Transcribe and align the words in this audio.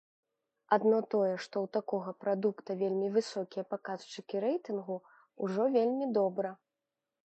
Адно 0.77 0.99
тое, 1.13 1.35
што 1.43 1.55
ў 1.65 1.67
такога 1.77 2.15
прадукта 2.25 2.77
вельмі 2.81 3.13
высокія 3.21 3.67
паказчыкі 3.77 4.45
рэйтынгу, 4.49 5.01
ужо 5.47 5.73
вельмі 5.79 6.05
добра. 6.21 6.61